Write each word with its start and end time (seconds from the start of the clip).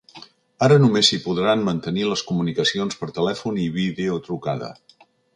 Ara 0.67 0.75
només 0.83 1.09
s’hi 1.11 1.17
podran 1.25 1.61
mantenir 1.67 2.07
les 2.11 2.23
comunicacions 2.29 2.97
per 3.01 3.09
telèfon 3.19 3.59
i 3.65 3.69
videotrucada. 3.75 4.71